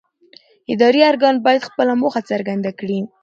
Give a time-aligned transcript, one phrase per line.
[0.73, 2.99] اداري ارګان باید خپله موخه څرګنده کړي.